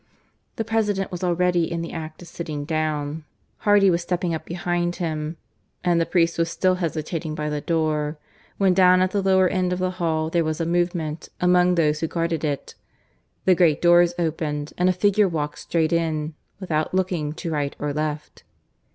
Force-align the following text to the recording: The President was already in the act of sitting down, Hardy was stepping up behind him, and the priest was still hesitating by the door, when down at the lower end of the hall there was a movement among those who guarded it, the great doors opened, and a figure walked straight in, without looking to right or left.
The 0.55 0.63
President 0.65 1.11
was 1.11 1.23
already 1.23 1.71
in 1.71 1.83
the 1.83 1.91
act 1.91 2.23
of 2.23 2.27
sitting 2.27 2.65
down, 2.65 3.23
Hardy 3.57 3.91
was 3.91 4.01
stepping 4.01 4.33
up 4.33 4.45
behind 4.45 4.95
him, 4.95 5.37
and 5.83 6.01
the 6.01 6.07
priest 6.07 6.39
was 6.39 6.49
still 6.49 6.73
hesitating 6.81 7.35
by 7.35 7.51
the 7.51 7.61
door, 7.61 8.17
when 8.57 8.73
down 8.73 9.01
at 9.03 9.11
the 9.11 9.21
lower 9.21 9.47
end 9.47 9.71
of 9.71 9.77
the 9.77 9.91
hall 10.01 10.31
there 10.31 10.43
was 10.43 10.59
a 10.59 10.65
movement 10.65 11.29
among 11.39 11.75
those 11.75 11.99
who 11.99 12.07
guarded 12.07 12.43
it, 12.43 12.73
the 13.45 13.53
great 13.53 13.79
doors 13.79 14.15
opened, 14.17 14.73
and 14.75 14.89
a 14.89 14.91
figure 14.91 15.27
walked 15.29 15.59
straight 15.59 15.93
in, 15.93 16.33
without 16.59 16.95
looking 16.95 17.31
to 17.33 17.51
right 17.51 17.75
or 17.77 17.93
left. 17.93 18.41